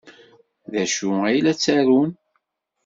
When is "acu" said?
0.83-1.09